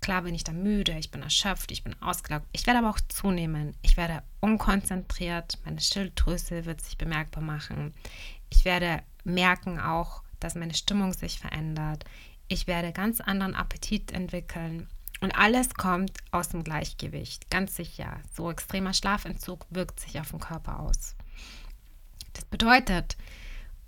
Klar 0.00 0.22
bin 0.22 0.34
ich 0.34 0.42
dann 0.42 0.62
müde, 0.62 0.98
ich 0.98 1.12
bin 1.12 1.22
erschöpft, 1.22 1.70
ich 1.70 1.84
bin 1.84 1.94
ausgelaugt. 2.02 2.46
Ich 2.52 2.66
werde 2.66 2.80
aber 2.80 2.90
auch 2.90 3.00
zunehmen. 3.08 3.76
Ich 3.82 3.96
werde 3.96 4.22
unkonzentriert, 4.40 5.58
meine 5.64 5.80
Schilddrüse 5.80 6.64
wird 6.64 6.80
sich 6.80 6.98
bemerkbar 6.98 7.42
machen. 7.42 7.94
Ich 8.50 8.64
werde 8.64 9.02
merken 9.24 9.78
auch, 9.78 10.22
dass 10.40 10.56
meine 10.56 10.74
Stimmung 10.74 11.12
sich 11.12 11.38
verändert. 11.38 12.04
Ich 12.48 12.66
werde 12.66 12.92
ganz 12.92 13.20
anderen 13.20 13.54
Appetit 13.54 14.10
entwickeln. 14.10 14.88
Und 15.20 15.30
alles 15.38 15.74
kommt 15.74 16.18
aus 16.32 16.48
dem 16.48 16.64
Gleichgewicht, 16.64 17.48
ganz 17.48 17.76
sicher. 17.76 18.20
So 18.34 18.50
extremer 18.50 18.92
Schlafentzug 18.92 19.66
wirkt 19.70 20.00
sich 20.00 20.18
auf 20.18 20.32
den 20.32 20.40
Körper 20.40 20.80
aus. 20.80 21.14
Das 22.32 22.44
bedeutet, 22.44 23.16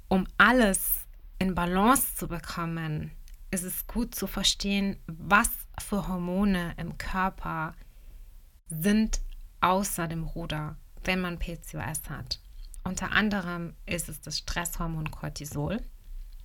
um 0.06 0.28
alles 0.38 1.06
in 1.40 1.56
Balance 1.56 2.14
zu 2.14 2.28
bekommen, 2.28 3.10
ist 3.54 3.62
es 3.62 3.86
gut 3.86 4.14
zu 4.14 4.26
verstehen, 4.26 4.98
was 5.06 5.48
für 5.78 6.08
Hormone 6.08 6.74
im 6.76 6.98
Körper 6.98 7.74
sind 8.66 9.20
außer 9.60 10.08
dem 10.08 10.24
Ruder, 10.24 10.76
wenn 11.04 11.20
man 11.20 11.38
PCOS 11.38 12.10
hat. 12.10 12.40
Unter 12.82 13.12
anderem 13.12 13.74
ist 13.86 14.08
es 14.08 14.20
das 14.20 14.38
Stresshormon 14.38 15.10
Cortisol. 15.10 15.80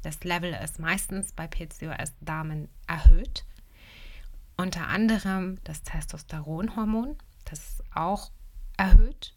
Das 0.04 0.24
Level 0.24 0.54
ist 0.54 0.80
meistens 0.80 1.34
bei 1.34 1.48
PCOS-Damen 1.48 2.70
erhöht. 2.88 3.44
Unter 4.56 4.88
anderem 4.88 5.58
das 5.63 5.82
Testosteronhormon, 5.82 7.18
das 7.44 7.60
ist 7.60 7.84
auch 7.94 8.32
erhöht. 8.78 9.34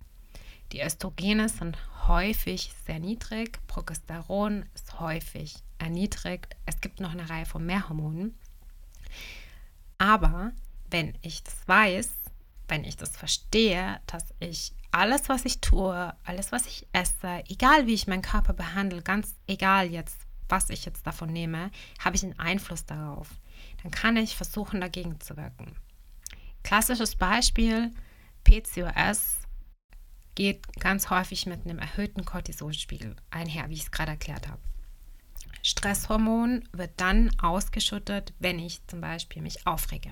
Die 0.73 0.83
Östrogene 0.83 1.50
sind 1.50 1.76
häufig 2.09 2.73
sehr 2.87 2.99
niedrig, 2.99 3.59
Progesteron 3.67 4.64
ist 4.75 4.99
häufig 5.00 5.57
erniedrigt. 5.79 6.57
Es 6.64 6.81
gibt 6.81 6.99
noch 6.99 7.12
eine 7.12 7.29
Reihe 7.29 7.45
von 7.45 7.64
Mehrhormonen. 7.67 8.38
Aber 9.99 10.52
wenn 10.91 11.14
ich 11.21 11.45
das 11.45 11.69
weiß, 11.69 12.11
wenn 12.69 12.85
ich 12.85 12.97
das 12.97 13.17
verstehe, 13.17 14.00
dass 14.07 14.25
ich 14.41 14.73
alles, 14.93 15.29
was 15.29 15.45
ich 15.45 15.61
tue, 15.61 16.14
alles, 16.25 16.52
was 16.52 16.67
ich 16.67 16.87
esse, 16.93 17.45
egal 17.49 17.87
wie 17.87 17.95
ich 17.95 18.07
meinen 18.07 18.23
Körper 18.23 18.55
behandle, 18.55 19.02
ganz 19.02 19.35
egal 19.47 19.91
jetzt, 19.91 20.17
was 20.49 20.71
ich 20.71 20.87
jetzt 20.87 21.07
davon 21.07 21.31
nehme, 21.33 21.71
habe 21.99 22.17
ich 22.17 22.23
einen 22.23 22.38
Einfluss 22.38 22.87
darauf. 22.87 23.29
Dann 23.83 23.91
kann 23.91 24.17
ich 24.17 24.37
versuchen, 24.37 24.81
dagegen 24.81 25.21
zu 25.21 25.37
wirken. 25.37 25.76
Klassisches 26.62 27.17
Beispiel, 27.17 27.91
PCOS 28.45 29.41
geht 30.34 30.66
ganz 30.80 31.10
häufig 31.10 31.46
mit 31.46 31.64
einem 31.64 31.78
erhöhten 31.78 32.24
Cortisolspiegel 32.24 33.16
einher, 33.30 33.68
wie 33.68 33.74
ich 33.74 33.84
es 33.84 33.90
gerade 33.90 34.12
erklärt 34.12 34.48
habe. 34.48 34.60
Stresshormon 35.62 36.68
wird 36.72 36.92
dann 36.96 37.30
ausgeschüttet, 37.40 38.32
wenn 38.40 38.58
ich 38.58 38.84
zum 38.86 39.00
Beispiel 39.00 39.42
mich 39.42 39.66
aufrege, 39.66 40.10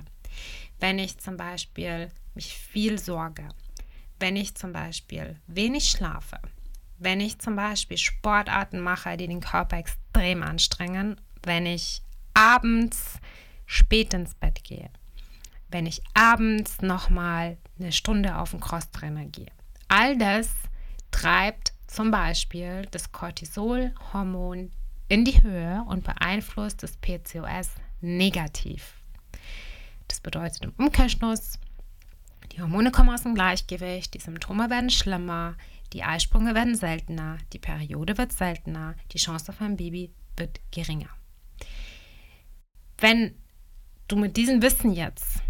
wenn 0.79 0.99
ich 0.99 1.19
zum 1.19 1.37
Beispiel 1.37 2.11
mich 2.35 2.55
viel 2.55 2.99
sorge, 2.99 3.49
wenn 4.21 4.37
ich 4.37 4.55
zum 4.55 4.73
Beispiel 4.73 5.41
wenig 5.49 5.91
schlafe, 5.91 6.39
wenn 6.99 7.21
ich 7.21 7.39
zum 7.39 7.57
Beispiel 7.57 7.99
Sportarten 7.99 8.81
mache, 8.81 9.17
die 9.17 9.27
den 9.27 9.41
Körper 9.41 9.79
extrem 9.79 10.43
anstrengen, 10.43 11.21
wenn 11.43 11.67
ich 11.67 12.03
abends 12.35 13.19
spät 13.67 14.15
ins 14.15 14.35
Bett 14.35 14.63
gehe, 14.63 14.91
wenn 15.69 15.87
ich 15.87 16.03
abends 16.15 16.81
nochmal 16.81 17.59
eine 17.79 17.93
Stunde 17.93 18.37
auf 18.37 18.51
den 18.51 18.61
Crosstrainer 18.61 19.25
gehe. 19.25 19.51
All 19.93 20.17
das 20.17 20.49
treibt 21.11 21.73
zum 21.89 22.13
Beispiel 22.13 22.87
das 22.93 23.11
Cortisolhormon 23.11 24.71
in 25.09 25.25
die 25.25 25.43
Höhe 25.43 25.85
und 25.89 26.05
beeinflusst 26.05 26.85
das 26.85 26.97
PCOS 26.99 27.73
negativ. 28.01 28.95
Das 30.07 30.21
bedeutet 30.21 30.63
im 30.63 30.73
Umkehrschluss, 30.79 31.59
die 32.53 32.63
Hormone 32.63 32.93
kommen 32.93 33.11
aus 33.11 33.25
dem 33.25 33.35
Gleichgewicht, 33.35 34.15
die 34.15 34.21
Symptome 34.21 34.71
werden 34.71 34.91
schlimmer, 34.91 35.57
die 35.93 36.05
Eisprünge 36.05 36.55
werden 36.55 36.77
seltener, 36.77 37.39
die 37.53 37.59
Periode 37.59 38.17
wird 38.17 38.33
seltener, 38.33 38.95
die 39.11 39.19
Chance 39.19 39.51
auf 39.51 39.61
ein 39.61 39.77
Baby 39.77 40.13
wird 40.37 40.61
geringer. 40.71 41.11
Wenn 42.97 43.35
du 44.07 44.15
mit 44.15 44.37
diesem 44.37 44.63
Wissen 44.63 44.93
jetzt 44.93 45.43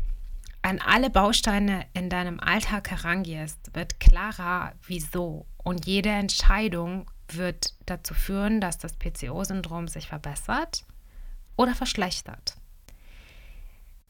an 0.63 0.79
alle 0.81 1.11
Bausteine 1.11 1.87
in 1.95 2.11
deinem 2.11 2.41
Alltag 2.41 2.91
herangehst, 2.91 3.75
wird 3.75 3.99
klarer, 4.01 4.73
wieso. 4.87 5.47
Und 5.63 5.87
jede 5.87 6.11
Entscheidung 6.11 7.11
wird 7.29 7.75
dazu 7.87 8.15
führen, 8.15 8.61
dass 8.61 8.79
das 8.79 8.97
PCO-Syndrom 8.97 9.89
sich 9.89 10.09
verbessert 10.09 10.85
oder 11.57 11.75
verschlechtert. 11.75 12.57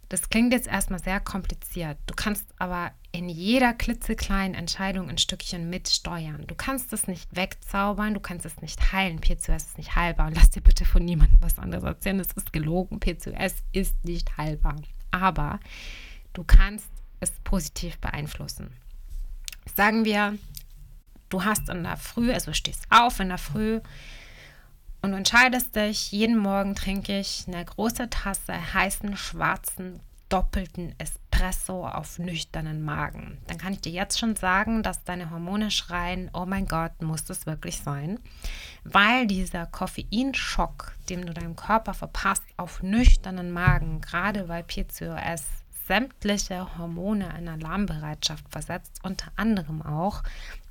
Das 0.09 0.29
klingt 0.29 0.53
jetzt 0.53 0.67
erstmal 0.67 0.99
sehr 0.99 1.21
kompliziert. 1.21 1.97
Du 2.07 2.15
kannst 2.15 2.53
aber 2.59 2.91
in 3.13 3.29
jeder 3.29 3.73
klitzekleinen 3.73 4.55
Entscheidung 4.55 5.09
ein 5.09 5.19
Stückchen 5.19 5.71
mitsteuern. 5.71 6.49
Du 6.49 6.57
kannst 6.57 6.93
es 6.93 7.07
nicht 7.07 7.29
wegzaubern, 7.37 8.15
du 8.15 8.21
kannst 8.21 8.45
es 8.45 8.61
nicht 8.61 8.93
heilen. 8.93 9.21
P2S 9.21 9.57
ist 9.57 9.79
nicht 9.79 9.95
heilbar. 9.95 10.27
Und 10.27 10.35
lass 10.35 10.51
dir 10.51 10.63
bitte 10.63 10.85
von 10.85 11.05
niemandem 11.05 11.41
was 11.41 11.61
anderes 11.61 11.85
erzählen. 11.85 12.19
Es 12.19 12.33
ist 12.33 12.53
gelogen. 12.53 12.99
P2S 12.99 13.55
ist 13.71 14.05
nicht 14.05 14.37
heilbar. 14.37 14.75
Aber 15.13 15.61
du 16.33 16.45
kannst 16.45 16.91
es 17.21 17.31
positiv 17.45 17.99
beeinflussen. 17.99 18.73
Sagen 19.75 20.05
wir, 20.05 20.37
du 21.29 21.45
hast 21.45 21.69
in 21.69 21.85
der 21.85 21.97
Früh, 21.97 22.33
also 22.33 22.53
stehst 22.53 22.87
auf 22.91 23.21
in 23.21 23.29
der 23.29 23.39
Früh 23.39 23.81
und 25.03 25.15
entscheidest 25.15 25.77
dich, 25.77 26.13
jeden 26.13 26.37
Morgen 26.37 26.75
trinke 26.75 27.19
ich 27.19 27.45
eine 27.47 27.65
große 27.65 28.11
Tasse 28.11 28.75
heißen 28.75 29.17
schwarzen 29.17 30.01
doppelten 30.31 30.95
Espresso 30.99 31.87
auf 31.87 32.19
nüchternen 32.19 32.83
Magen. 32.83 33.39
Dann 33.49 33.59
kann 33.59 33.73
ich 33.73 33.81
dir 33.81 33.93
jetzt 33.93 34.19
schon 34.19 34.37
sagen, 34.37 34.83
dass 34.83 35.05
deine 35.05 35.31
Hormone 35.31 35.71
schreien, 35.71 36.31
oh 36.33 36.47
mein 36.47 36.67
Gott, 36.67 37.03
muss 37.03 37.25
das 37.25 37.47
wirklich 37.47 37.79
sein? 37.79 38.21
Weil 38.85 39.27
dieser 39.27 39.67
Koffeinschock, 39.67 40.93
den 41.09 41.27
du 41.27 41.35
deinem 41.35 41.57
Körper 41.57 41.95
verpasst, 41.95 42.45
auf 42.57 42.83
nüchternen 42.83 43.51
Magen, 43.51 44.01
gerade 44.01 44.49
weil 44.49 44.63
PCOS 44.63 45.43
sämtliche 45.91 46.79
Hormone 46.79 47.37
in 47.37 47.49
Alarmbereitschaft 47.49 48.49
versetzt, 48.49 49.01
unter 49.03 49.33
anderem 49.35 49.83
auch 49.83 50.23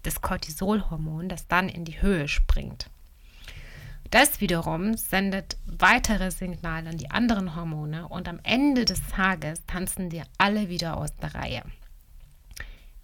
das 0.03 0.21
Cortisolhormon, 0.21 1.27
das 1.27 1.45
dann 1.49 1.67
in 1.67 1.83
die 1.83 2.01
Höhe 2.01 2.29
springt. 2.29 2.89
Das 4.11 4.39
wiederum 4.39 4.95
sendet 4.95 5.57
weitere 5.65 6.31
Signale 6.31 6.91
an 6.91 6.97
die 6.97 7.11
anderen 7.11 7.57
Hormone 7.57 8.07
und 8.07 8.29
am 8.29 8.39
Ende 8.43 8.85
des 8.85 9.05
Tages 9.07 9.65
tanzen 9.65 10.09
dir 10.09 10.23
alle 10.37 10.69
wieder 10.69 10.95
aus 10.95 11.13
der 11.17 11.35
Reihe. 11.35 11.63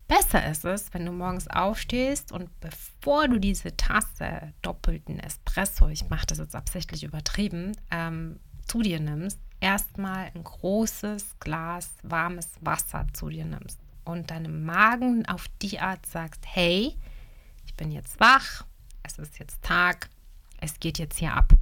Besser 0.07 0.49
ist 0.49 0.63
es, 0.63 0.93
wenn 0.93 1.05
du 1.05 1.11
morgens 1.11 1.49
aufstehst 1.49 2.31
und 2.31 2.49
bevor 2.61 3.27
du 3.27 3.39
diese 3.39 3.75
Tasse 3.75 4.53
doppelten 4.61 5.19
Espresso, 5.19 5.89
ich 5.89 6.09
mache 6.09 6.27
das 6.27 6.37
jetzt 6.37 6.55
absichtlich 6.55 7.03
übertrieben, 7.03 7.75
ähm, 7.91 8.39
zu 8.65 8.81
dir 8.81 9.01
nimmst, 9.01 9.39
erstmal 9.59 10.31
ein 10.33 10.43
großes 10.43 11.39
Glas 11.39 11.91
warmes 12.03 12.49
Wasser 12.61 13.07
zu 13.13 13.29
dir 13.29 13.45
nimmst 13.45 13.79
und 14.03 14.31
deinem 14.31 14.65
Magen 14.65 15.25
auf 15.27 15.45
die 15.61 15.79
Art 15.79 16.05
sagst, 16.05 16.41
hey, 16.45 16.95
ich 17.65 17.73
bin 17.75 17.91
jetzt 17.91 18.19
wach, 18.19 18.65
es 19.03 19.17
ist 19.17 19.39
jetzt 19.39 19.61
Tag, 19.63 20.09
es 20.61 20.79
geht 20.79 20.99
jetzt 20.99 21.19
hier 21.19 21.33
ab. 21.33 21.53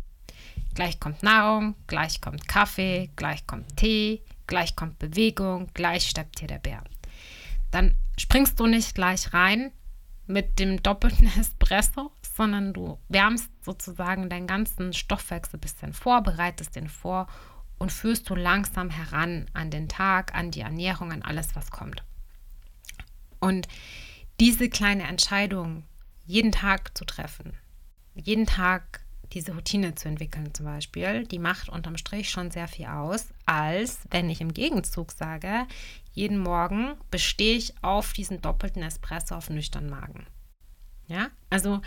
Gleich 0.76 1.00
kommt 1.00 1.24
Nahrung, 1.24 1.76
gleich 1.88 2.20
kommt 2.22 2.48
Kaffee, 2.48 3.10
gleich 3.16 3.46
kommt 3.48 3.78
Tee, 3.78 4.22
gleich 4.48 4.76
kommt 4.76 5.00
Bewegung, 5.00 5.70
gleich 5.74 6.10
steppt 6.10 6.40
hier 6.40 6.48
der 6.48 6.60
Bär. 6.60 6.84
Dann 7.72 7.96
springst 8.18 8.60
du 8.60 8.68
nicht 8.68 8.96
gleich 8.96 9.34
rein 9.34 9.72
mit 10.28 10.60
dem 10.60 10.82
doppelten 10.82 11.28
Espresso, 11.40 12.12
sondern 12.36 12.74
du 12.74 12.98
wärmst 13.10 13.50
sozusagen 13.64 14.30
deinen 14.30 14.48
ganzen 14.48 14.94
Stoffwechsel 14.94 15.58
ein 15.58 15.62
bisschen 15.62 15.94
vor, 15.94 16.22
bereitest 16.22 16.76
den 16.76 16.90
vor 16.90 17.28
und 17.78 17.92
führst 17.92 18.30
du 18.30 18.36
langsam 18.36 18.90
heran 18.90 19.46
an 19.54 19.72
den 19.72 19.90
Tag, 19.90 20.34
an 20.36 20.52
die 20.52 20.62
Ernährung, 20.62 21.12
an 21.12 21.22
alles, 21.22 21.56
was 21.56 21.72
kommt. 21.72 22.04
Und 23.40 23.68
diese 24.40 24.70
kleine 24.70 25.04
Entscheidung 25.04 25.84
jeden 26.26 26.52
Tag 26.52 26.98
zu 26.98 27.06
treffen, 27.06 27.54
jeden 28.16 28.46
Tag 28.46 29.02
diese 29.34 29.54
Routine 29.54 29.96
zu 29.96 30.08
entwickeln 30.08 30.54
zum 30.54 30.66
Beispiel, 30.66 31.26
die 31.26 31.40
macht 31.40 31.70
unterm 31.70 31.98
Strich 31.98 32.30
schon 32.30 32.52
sehr 32.52 32.68
viel 32.68 32.86
aus, 32.86 33.30
als 33.46 34.00
wenn 34.12 34.30
ich 34.30 34.42
im 34.42 34.54
Gegenzug 34.54 35.12
sage, 35.12 35.66
jeden 36.14 36.38
Morgen 36.38 36.94
bestehe 37.10 37.58
ich 37.58 37.74
auf 37.84 38.14
diesen 38.14 38.42
doppelten 38.42 38.84
Espresso 38.84 39.36
auf 39.36 39.50
nüchternen 39.50 39.90
Magen. 39.90 40.28
Ja, 41.08 41.30
also 41.50 41.82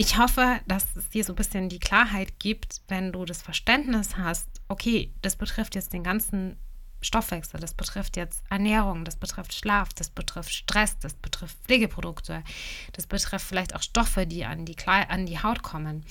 ich 0.00 0.16
hoffe, 0.16 0.60
dass 0.68 0.94
es 0.94 1.10
dir 1.10 1.24
so 1.24 1.32
ein 1.32 1.36
bisschen 1.36 1.68
die 1.68 1.80
Klarheit 1.80 2.38
gibt, 2.38 2.82
wenn 2.86 3.10
du 3.10 3.24
das 3.24 3.42
Verständnis 3.42 4.16
hast, 4.16 4.48
okay, 4.68 5.12
das 5.22 5.34
betrifft 5.34 5.74
jetzt 5.74 5.92
den 5.92 6.04
ganzen 6.04 6.56
Stoffwechsel, 7.00 7.58
das 7.58 7.74
betrifft 7.74 8.16
jetzt 8.16 8.44
Ernährung, 8.48 9.04
das 9.04 9.16
betrifft 9.16 9.52
Schlaf, 9.52 9.92
das 9.92 10.10
betrifft 10.10 10.54
Stress, 10.54 11.00
das 11.00 11.14
betrifft 11.14 11.58
Pflegeprodukte, 11.64 12.44
das 12.92 13.08
betrifft 13.08 13.44
vielleicht 13.44 13.74
auch 13.74 13.82
Stoffe, 13.82 14.24
die 14.24 14.44
an 14.44 14.64
die, 14.64 14.76
Kle 14.76 15.10
an 15.10 15.26
die 15.26 15.42
Haut 15.42 15.64
kommen. 15.64 16.04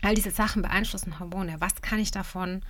All 0.00 0.14
diese 0.14 0.30
Sachen 0.30 0.62
beeinflussen 0.62 1.18
Hormone. 1.18 1.60
Was 1.60 1.82
kann 1.82 1.98
ich 1.98 2.12
davon 2.12 2.62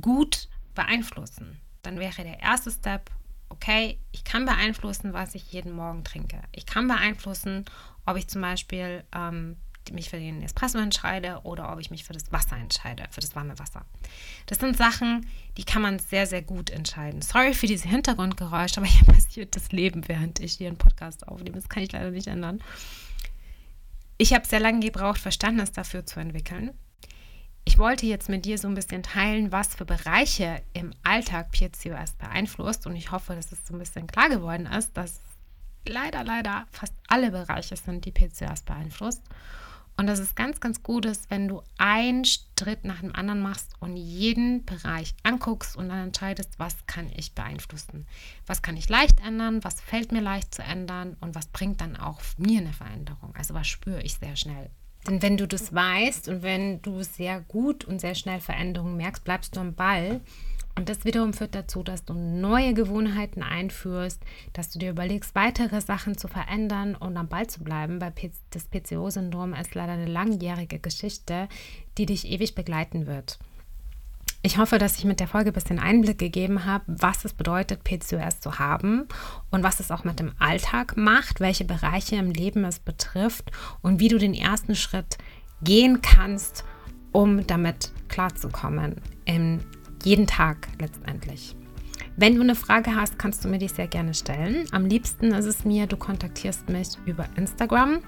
gut 0.00 0.48
beeinflussen? 0.74 1.60
Dann 1.82 2.00
wäre 2.00 2.24
der 2.24 2.40
erste 2.40 2.72
Step, 2.72 3.08
okay, 3.50 4.00
ich 4.10 4.24
kann 4.24 4.46
beeinflussen, 4.46 5.12
was 5.12 5.36
ich 5.36 5.52
jeden 5.52 5.72
Morgen 5.72 6.02
trinke. 6.02 6.42
Ich 6.50 6.66
kann 6.66 6.88
beeinflussen, 6.88 7.64
ob 8.04 8.16
ich 8.16 8.28
zum 8.28 8.42
Beispiel 8.42 9.04
ähm, 9.14 9.56
mich 9.94 10.10
für 10.10 10.18
den 10.18 10.42
Espresso 10.42 10.78
entscheide 10.78 11.40
oder 11.44 11.72
ob 11.72 11.80
ich 11.80 11.90
mich 11.90 12.04
für 12.04 12.12
das 12.12 12.32
Wasser 12.32 12.56
entscheide, 12.56 13.04
für 13.10 13.20
das 13.20 13.34
warme 13.34 13.58
Wasser. 13.58 13.84
Das 14.46 14.58
sind 14.58 14.76
Sachen, 14.76 15.26
die 15.56 15.64
kann 15.64 15.82
man 15.82 15.98
sehr, 15.98 16.26
sehr 16.26 16.42
gut 16.42 16.70
entscheiden. 16.70 17.22
Sorry 17.22 17.54
für 17.54 17.66
diese 17.66 17.88
Hintergrundgeräusche, 17.88 18.78
aber 18.78 18.86
hier 18.86 19.06
passiert 19.06 19.56
das 19.56 19.72
Leben, 19.72 20.08
während 20.08 20.40
ich 20.40 20.54
hier 20.54 20.68
einen 20.68 20.78
Podcast 20.78 21.26
aufnehme. 21.28 21.56
Das 21.56 21.68
kann 21.68 21.82
ich 21.82 21.92
leider 21.92 22.10
nicht 22.10 22.26
ändern. 22.26 22.60
Ich 24.18 24.32
habe 24.32 24.46
sehr 24.46 24.60
lange 24.60 24.80
gebraucht, 24.80 25.18
Verständnis 25.18 25.72
dafür 25.72 26.06
zu 26.06 26.20
entwickeln. 26.20 26.72
Ich 27.64 27.78
wollte 27.78 28.06
jetzt 28.06 28.28
mit 28.28 28.44
dir 28.44 28.58
so 28.58 28.68
ein 28.68 28.74
bisschen 28.74 29.02
teilen, 29.02 29.50
was 29.50 29.74
für 29.74 29.84
Bereiche 29.84 30.62
im 30.72 30.94
Alltag 31.02 31.50
PCOS 31.50 32.12
beeinflusst 32.12 32.86
und 32.86 32.94
ich 32.94 33.10
hoffe, 33.10 33.34
dass 33.34 33.50
es 33.50 33.66
so 33.66 33.74
ein 33.74 33.80
bisschen 33.80 34.06
klar 34.06 34.28
geworden 34.28 34.66
ist, 34.66 34.96
dass 34.96 35.20
leider, 35.84 36.24
leider 36.24 36.66
fast 36.70 36.94
alle 37.08 37.30
Bereiche 37.30 37.76
sind, 37.76 38.04
die 38.04 38.12
PCOS 38.12 38.62
beeinflusst 38.62 39.22
und 39.96 40.06
dass 40.06 40.18
es 40.18 40.34
ganz, 40.34 40.60
ganz 40.60 40.82
gut 40.82 41.06
ist, 41.06 41.30
wenn 41.30 41.48
du 41.48 41.62
einen 41.78 42.24
Schritt 42.24 42.84
nach 42.84 43.00
dem 43.00 43.14
anderen 43.14 43.40
machst 43.40 43.72
und 43.80 43.96
jeden 43.96 44.64
Bereich 44.64 45.14
anguckst 45.22 45.76
und 45.76 45.88
dann 45.88 46.08
entscheidest, 46.08 46.58
was 46.58 46.86
kann 46.86 47.10
ich 47.14 47.34
beeinflussen. 47.34 48.06
Was 48.46 48.60
kann 48.60 48.76
ich 48.76 48.88
leicht 48.88 49.20
ändern, 49.26 49.64
was 49.64 49.80
fällt 49.80 50.12
mir 50.12 50.20
leicht 50.20 50.54
zu 50.54 50.62
ändern 50.62 51.16
und 51.20 51.34
was 51.34 51.46
bringt 51.46 51.80
dann 51.80 51.96
auch 51.96 52.20
mir 52.36 52.60
eine 52.60 52.72
Veränderung. 52.72 53.34
Also 53.36 53.54
was 53.54 53.66
spüre 53.66 54.02
ich 54.02 54.14
sehr 54.14 54.36
schnell. 54.36 54.70
Denn 55.06 55.22
wenn 55.22 55.36
du 55.36 55.46
das 55.46 55.72
weißt 55.72 56.28
und 56.28 56.42
wenn 56.42 56.82
du 56.82 57.02
sehr 57.02 57.40
gut 57.40 57.84
und 57.84 58.00
sehr 58.00 58.14
schnell 58.14 58.40
Veränderungen 58.40 58.96
merkst, 58.96 59.24
bleibst 59.24 59.56
du 59.56 59.60
am 59.60 59.74
Ball 59.74 60.20
und 60.76 60.90
das 60.90 61.06
wiederum 61.06 61.32
führt 61.32 61.54
dazu, 61.54 61.82
dass 61.82 62.04
du 62.04 62.12
neue 62.12 62.74
Gewohnheiten 62.74 63.42
einführst, 63.42 64.22
dass 64.52 64.70
du 64.70 64.78
dir 64.78 64.90
überlegst, 64.90 65.34
weitere 65.34 65.80
Sachen 65.80 66.18
zu 66.18 66.28
verändern 66.28 66.94
und 66.94 67.16
am 67.16 67.28
Ball 67.28 67.46
zu 67.46 67.64
bleiben, 67.64 68.00
weil 68.00 68.12
das 68.50 68.64
PCO-Syndrom 68.64 69.54
ist 69.54 69.74
leider 69.74 69.92
eine 69.92 70.06
langjährige 70.06 70.78
Geschichte, 70.78 71.48
die 71.96 72.04
dich 72.04 72.28
ewig 72.28 72.54
begleiten 72.54 73.06
wird. 73.06 73.38
Ich 74.42 74.58
hoffe, 74.58 74.78
dass 74.78 74.98
ich 74.98 75.04
mit 75.04 75.18
der 75.18 75.28
Folge 75.28 75.50
ein 75.50 75.54
bisschen 75.54 75.78
Einblick 75.78 76.18
gegeben 76.18 76.66
habe, 76.66 76.84
was 76.86 77.24
es 77.24 77.32
bedeutet, 77.32 77.82
PCOS 77.82 78.40
zu 78.40 78.58
haben 78.58 79.08
und 79.50 79.62
was 79.64 79.80
es 79.80 79.90
auch 79.90 80.04
mit 80.04 80.20
dem 80.20 80.32
Alltag 80.38 80.96
macht, 80.96 81.40
welche 81.40 81.64
Bereiche 81.64 82.16
im 82.16 82.30
Leben 82.30 82.64
es 82.64 82.78
betrifft 82.78 83.50
und 83.80 83.98
wie 83.98 84.08
du 84.08 84.18
den 84.18 84.34
ersten 84.34 84.76
Schritt 84.76 85.16
gehen 85.62 86.02
kannst, 86.02 86.64
um 87.12 87.46
damit 87.46 87.92
klarzukommen 88.08 89.00
im 89.24 89.60
jeden 90.06 90.26
Tag 90.26 90.68
letztendlich. 90.78 91.56
Wenn 92.16 92.36
du 92.36 92.40
eine 92.40 92.54
Frage 92.54 92.94
hast, 92.94 93.18
kannst 93.18 93.44
du 93.44 93.48
mir 93.48 93.58
die 93.58 93.68
sehr 93.68 93.88
gerne 93.88 94.14
stellen. 94.14 94.66
Am 94.70 94.86
liebsten 94.86 95.34
ist 95.34 95.44
es 95.44 95.66
mir, 95.66 95.86
du 95.86 95.98
kontaktierst 95.98 96.70
mich 96.70 96.88
über 97.04 97.26
Instagram. 97.36 97.98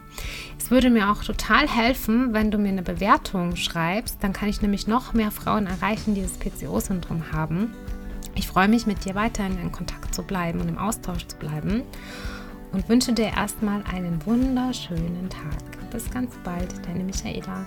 Es 0.58 0.70
würde 0.70 0.88
mir 0.88 1.10
auch 1.10 1.22
total 1.22 1.68
helfen, 1.68 2.32
wenn 2.32 2.50
du 2.50 2.56
mir 2.56 2.70
eine 2.70 2.82
Bewertung 2.82 3.56
schreibst. 3.56 4.22
Dann 4.22 4.32
kann 4.32 4.48
ich 4.48 4.62
nämlich 4.62 4.86
noch 4.86 5.12
mehr 5.12 5.30
Frauen 5.30 5.66
erreichen, 5.66 6.14
die 6.14 6.22
das 6.22 6.38
PCO-Syndrom 6.38 7.32
haben. 7.32 7.74
Ich 8.34 8.46
freue 8.46 8.68
mich, 8.68 8.86
mit 8.86 9.04
dir 9.04 9.14
weiterhin 9.14 9.58
in 9.60 9.72
Kontakt 9.72 10.14
zu 10.14 10.22
bleiben 10.22 10.60
und 10.60 10.68
im 10.68 10.78
Austausch 10.78 11.26
zu 11.26 11.36
bleiben 11.36 11.82
und 12.72 12.88
wünsche 12.88 13.12
dir 13.12 13.32
erstmal 13.36 13.82
einen 13.92 14.24
wunderschönen 14.24 15.28
Tag. 15.28 15.90
Bis 15.90 16.10
ganz 16.10 16.34
bald, 16.44 16.72
deine 16.86 17.02
Michaela. 17.02 17.66